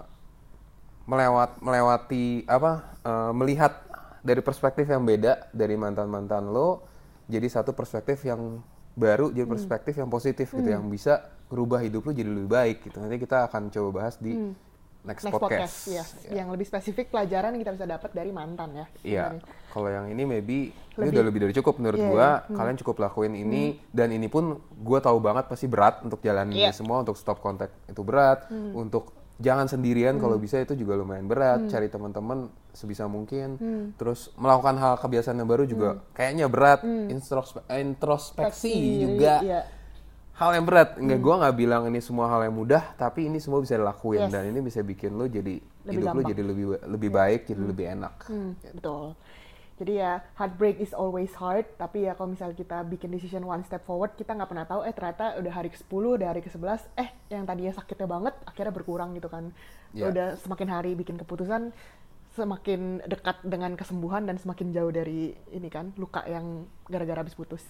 melewat 1.06 1.62
melewati 1.62 2.50
apa 2.50 2.98
eh, 3.06 3.32
melihat 3.38 3.78
dari 4.26 4.42
perspektif 4.42 4.90
yang 4.90 5.06
beda 5.06 5.54
dari 5.54 5.78
mantan 5.78 6.10
mantan 6.10 6.50
lo 6.50 6.86
jadi 7.30 7.46
satu 7.46 7.78
perspektif 7.78 8.26
yang 8.26 8.60
baru 8.98 9.32
jadi 9.32 9.48
perspektif 9.48 9.96
yang 9.96 10.12
positif 10.12 10.52
gitu 10.52 10.68
yang 10.68 10.84
bisa 10.92 11.32
merubah 11.48 11.80
hidup 11.80 12.08
lo 12.08 12.12
jadi 12.12 12.28
lebih 12.28 12.52
baik 12.52 12.78
gitu. 12.88 13.00
Nanti 13.00 13.20
kita 13.20 13.48
akan 13.52 13.72
coba 13.72 13.90
bahas 14.04 14.16
di 14.20 14.36
next, 15.02 15.26
Next 15.26 15.34
podcast, 15.34 15.76
podcast, 15.82 15.86
ya. 15.88 16.04
Yang 16.32 16.48
lebih 16.52 16.66
spesifik 16.66 17.06
pelajaran 17.10 17.54
yang 17.54 17.62
kita 17.62 17.74
bisa 17.74 17.88
dapat 17.88 18.12
dari 18.12 18.30
mantan 18.30 18.70
ya. 18.72 18.86
Iya, 19.02 19.24
sebenarnya. 19.34 19.44
kalau 19.70 19.90
yang 19.90 20.06
ini 20.08 20.24
maybe 20.24 20.58
ini 20.70 20.96
Lebih- 20.96 21.12
udah 21.12 21.24
lebih 21.26 21.40
dari 21.42 21.54
cukup 21.54 21.74
menurut 21.78 21.98
Iya, 21.98 22.08
gua. 22.08 22.30
iya. 22.44 22.54
Kalian 22.54 22.78
cukup 22.78 22.96
lakuin 23.00 23.34
ini 23.34 23.64
dan 23.90 24.10
ini 24.10 24.28
pun 24.28 24.44
gua 24.78 25.00
tahu 25.00 25.18
banget 25.18 25.46
pasti 25.46 25.66
berat 25.66 26.02
untuk 26.02 26.20
jalanin 26.20 26.54
Iya. 26.54 26.70
ini 26.70 26.76
semua 26.76 27.02
untuk 27.02 27.16
stop 27.16 27.40
kontak 27.40 27.74
itu 27.86 28.02
berat, 28.02 28.46
untuk 28.52 29.10
jangan 29.38 29.66
sendirian 29.66 30.18
kalau 30.18 30.38
bisa 30.38 30.62
itu 30.62 30.78
juga 30.78 30.94
lumayan 30.94 31.26
berat. 31.26 31.66
Cari 31.66 31.90
teman-teman 31.90 32.46
sebisa 32.72 33.10
mungkin. 33.10 33.58
Terus 33.98 34.30
melakukan 34.36 34.78
hal 34.78 34.94
kebiasaan 34.98 35.34
yang 35.36 35.50
baru 35.50 35.66
juga 35.66 36.06
kayaknya 36.14 36.46
berat. 36.46 36.86
Introspe- 36.86 37.66
introspeksi 37.74 38.70
Diri, 38.70 39.18
juga 39.18 39.34
iya. 39.42 39.62
Hal 40.42 40.52
yang 40.58 40.66
berat. 40.66 40.98
Enggak 40.98 41.20
gua 41.22 41.36
nggak 41.46 41.56
bilang 41.56 41.84
ini 41.86 42.02
semua 42.02 42.26
hal 42.34 42.42
yang 42.50 42.56
mudah, 42.58 42.82
tapi 42.98 43.30
ini 43.30 43.38
semua 43.38 43.62
bisa 43.62 43.78
dilakuin 43.78 44.26
Yes. 44.26 44.34
dan 44.34 44.50
ini 44.50 44.60
bisa 44.66 44.82
bikin 44.82 45.14
lo 45.14 45.30
jadi 45.30 45.62
Lebih 45.86 45.94
hidup 46.02 46.14
lo 46.18 46.22
jadi 46.26 46.42
lebih 46.42 46.66
lebih 46.90 47.10
baik, 47.14 47.42
jadi 47.46 47.62
lebih 47.62 47.86
enak. 47.94 48.16
Hmm, 48.26 48.58
betul. 48.74 49.14
Jadi 49.82 49.98
ya 49.98 50.22
heartbreak 50.38 50.78
is 50.78 50.94
always 50.94 51.34
hard, 51.34 51.66
tapi 51.74 52.06
ya 52.06 52.14
kalau 52.14 52.38
misalnya 52.38 52.54
kita 52.54 52.86
bikin 52.86 53.10
decision 53.10 53.42
one 53.42 53.66
step 53.66 53.82
forward, 53.82 54.14
kita 54.14 54.38
nggak 54.38 54.50
pernah 54.50 54.66
tahu 54.70 54.86
eh 54.86 54.94
ternyata 54.94 55.42
udah 55.42 55.54
hari 55.58 55.74
ke-10, 55.74 56.04
udah 56.22 56.28
hari 56.30 56.42
ke-11, 56.46 56.86
eh 57.02 57.10
yang 57.34 57.50
tadinya 57.50 57.74
sakitnya 57.74 58.06
banget 58.06 58.38
akhirnya 58.46 58.74
berkurang 58.74 59.18
gitu 59.18 59.26
kan. 59.26 59.50
Ya. 59.98 60.14
Udah 60.14 60.38
semakin 60.38 60.70
hari 60.70 60.94
bikin 60.94 61.18
keputusan 61.18 61.74
semakin 62.32 63.04
dekat 63.12 63.44
dengan 63.44 63.76
kesembuhan 63.76 64.24
dan 64.24 64.40
semakin 64.40 64.72
jauh 64.72 64.88
dari 64.94 65.36
ini 65.52 65.68
kan 65.68 65.92
luka 66.00 66.24
yang 66.30 66.64
gara-gara 66.88 67.26
habis 67.26 67.36
putus. 67.36 67.66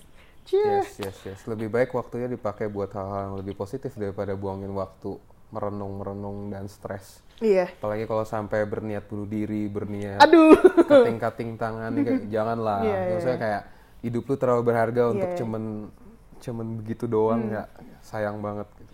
Yes, 0.50 0.98
yes, 0.98 1.17
yes. 1.21 1.39
Lebih 1.45 1.69
baik 1.69 1.93
waktunya 1.93 2.25
dipakai 2.25 2.65
buat 2.65 2.89
hal-hal 2.91 3.29
yang 3.29 3.36
lebih 3.38 3.53
positif 3.53 3.93
daripada 3.93 4.33
buangin 4.33 4.74
waktu 4.74 5.15
merenung-merenung 5.51 6.50
dan 6.50 6.65
stres. 6.65 7.21
Iya. 7.38 7.69
Apalagi 7.77 8.05
kalau 8.05 8.24
sampai 8.24 8.63
berniat 8.63 9.05
bunuh 9.05 9.27
diri, 9.27 9.67
berniat 9.67 10.21
Aduh. 10.21 10.55
kating-kating 10.88 11.60
tangan, 11.60 11.91
ya 11.91 12.01
kayak, 12.01 12.24
janganlah. 12.33 12.79
Iya, 12.81 12.98
iya, 12.98 13.12
Maksudnya 13.13 13.39
kayak 13.39 13.62
hidup 14.01 14.24
lu 14.25 14.36
terlalu 14.36 14.62
berharga 14.65 15.03
untuk 15.13 15.29
iya. 15.29 15.38
cuman 15.38 15.63
cuman 16.41 16.67
begitu 16.81 17.05
doang 17.05 17.41
Hmm. 17.45 17.53
ya 17.53 17.63
sayang 18.01 18.41
banget 18.41 18.65
gitu. 18.81 18.90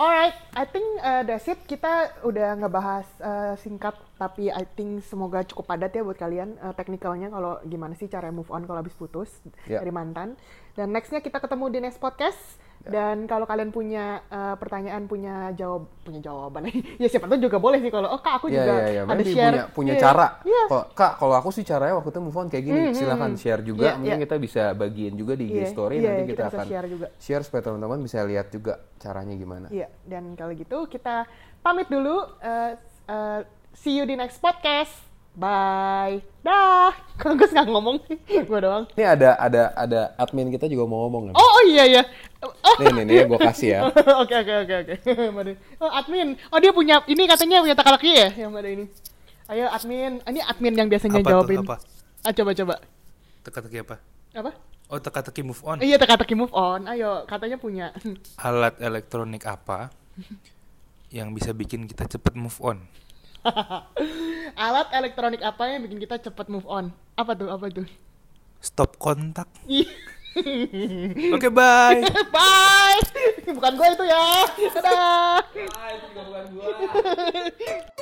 Alright, 0.00 0.32
I 0.56 0.64
think 0.64 0.86
uh, 1.04 1.20
that's 1.28 1.44
it. 1.44 1.60
Kita 1.68 2.24
udah 2.24 2.56
ngebahas 2.56 3.04
uh, 3.20 3.52
singkat, 3.60 3.92
tapi 4.16 4.48
I 4.48 4.64
think 4.64 5.04
semoga 5.04 5.44
cukup 5.44 5.68
padat 5.68 5.92
ya 5.92 6.00
buat 6.00 6.16
kalian 6.16 6.56
uh, 6.56 6.72
teknikalnya 6.72 7.28
kalau 7.28 7.60
gimana 7.68 7.92
sih 7.92 8.08
cara 8.08 8.32
move 8.32 8.48
on 8.48 8.64
kalau 8.64 8.80
habis 8.80 8.96
putus 8.96 9.28
Ya. 9.68 9.84
dari 9.84 9.92
mantan. 9.92 10.40
Dan 10.72 10.96
nextnya 10.96 11.20
kita 11.20 11.36
ketemu 11.36 11.68
di 11.68 11.78
next 11.84 12.00
podcast. 12.00 12.40
Dan 12.80 13.28
kalau 13.28 13.44
kalian 13.44 13.68
punya 13.68 14.24
uh, 14.32 14.56
pertanyaan, 14.56 15.04
punya 15.04 15.52
jawab, 15.52 15.84
punya 16.00 16.20
jawaban, 16.24 16.64
ya 17.02 17.06
siapa 17.06 17.28
tahu 17.28 17.36
juga 17.36 17.60
boleh 17.60 17.76
sih 17.78 17.92
kalau 17.92 18.08
oh 18.08 18.20
kak 18.24 18.40
aku 18.40 18.48
Iya, 18.48 18.56
juga 18.56 18.72
iya, 18.72 18.88
iya. 18.88 19.02
ada 19.04 19.12
Maybe 19.20 19.32
share, 19.36 19.52
punya 19.52 19.64
punya 19.76 19.94
Iya, 19.94 20.00
cara. 20.00 20.26
Iya. 20.42 20.62
Kalau 20.64 20.84
Kak, 20.96 21.12
kalau 21.20 21.34
aku 21.36 21.50
sih 21.52 21.64
caranya 21.64 21.94
waktu 22.00 22.08
itu 22.08 22.20
move 22.24 22.38
on 22.40 22.48
kayak 22.48 22.64
gini. 22.64 22.80
Silahkan 22.96 23.32
share 23.36 23.60
juga. 23.60 23.84
Iya, 23.84 23.94
Mungkin 24.00 24.16
iya. 24.16 24.24
kita 24.24 24.34
bisa 24.40 24.62
bagiin 24.72 25.14
juga 25.14 25.32
di 25.36 25.46
Iya, 25.52 25.68
story. 25.68 25.96
iya, 26.00 26.08
Nanti 26.08 26.22
kita 26.24 26.32
kita, 26.32 26.44
bisa 26.46 26.56
akan 26.56 26.66
share 26.72 26.86
juga. 26.88 27.06
share 27.20 27.42
supaya 27.44 27.62
teman-teman 27.68 27.98
bisa 28.00 28.18
lihat 28.24 28.46
juga 28.48 28.72
caranya 28.96 29.34
gimana. 29.36 29.66
Iya, 29.68 29.88
dan 30.08 30.32
kalau 30.32 30.52
gitu 30.56 30.78
kita 30.88 31.28
pamit 31.60 31.92
dulu. 31.92 32.24
Uh, 32.40 32.72
uh, 33.06 33.40
see 33.76 33.92
you 33.92 34.08
di 34.08 34.16
next 34.16 34.40
podcast. 34.40 35.09
Bye. 35.30 36.20
Dah. 36.42 36.90
Kalau 37.20 37.36
gue 37.36 37.46
nggak 37.46 37.68
ngomong, 37.68 37.96
gue 38.48 38.58
doang. 38.60 38.84
Ini 38.96 39.04
ada 39.06 39.36
ada 39.36 39.62
ada 39.76 40.00
admin 40.16 40.48
kita 40.48 40.66
juga 40.66 40.88
mau 40.88 41.06
ngomong. 41.06 41.30
nih. 41.30 41.34
Oh, 41.36 41.50
oh 41.60 41.62
iya 41.68 41.84
iya. 41.86 42.02
Oh. 42.40 42.74
Nih 42.80 42.90
nih 42.96 43.04
nih 43.04 43.16
gue 43.28 43.38
kasih 43.38 43.68
ya. 43.76 43.80
Oke 44.24 44.34
oke 44.34 44.54
oke 44.64 44.74
oke. 44.82 44.94
Mari. 45.30 45.52
Oh 45.78 45.90
admin. 45.92 46.34
Oh 46.48 46.58
dia 46.58 46.72
punya 46.72 47.04
ini 47.04 47.28
katanya 47.28 47.60
punya 47.60 47.76
teka-teki 47.76 48.12
ya 48.16 48.28
yang 48.40 48.56
ada 48.56 48.68
ini. 48.68 48.88
Ayo 49.46 49.68
admin. 49.68 50.24
Ini 50.24 50.40
admin 50.48 50.74
yang 50.74 50.88
biasanya 50.88 51.20
Apa 51.20 51.28
tuh, 51.28 51.32
jawabin. 51.36 51.58
apa? 51.62 51.76
Ah 52.24 52.32
coba 52.32 52.50
coba. 52.56 52.74
Teka-teki 53.44 53.78
apa? 53.84 53.96
Apa? 54.32 54.50
Oh, 54.90 54.98
teka-teki 54.98 55.46
move 55.46 55.62
on. 55.62 55.78
Iya 55.78 56.00
teka-teki 56.00 56.34
move 56.34 56.50
on. 56.50 56.88
Ayo 56.88 57.22
katanya 57.28 57.60
punya. 57.60 57.92
Alat 58.40 58.80
elektronik 58.80 59.44
apa 59.44 59.92
yang 61.12 61.30
bisa 61.30 61.52
bikin 61.52 61.84
kita 61.84 62.08
cepet 62.08 62.34
move 62.34 62.56
on? 62.58 62.80
Alat 64.56 64.88
elektronik 64.94 65.42
apa 65.42 65.68
yang 65.68 65.84
bikin 65.84 65.98
kita 66.00 66.18
cepet 66.18 66.46
move 66.50 66.66
on? 66.66 66.90
Apa 67.14 67.36
tuh? 67.36 67.50
Apa 67.50 67.68
tuh? 67.70 67.86
Stop 68.60 68.96
kontak. 69.00 69.48
Ih. 69.66 69.88
Oke, 71.34 71.50
bye. 71.50 72.00
Bye. 72.34 73.02
Bukan 73.50 73.72
gue 73.74 73.88
itu 73.98 74.04
ya. 74.06 74.46
Dadah. 74.78 75.42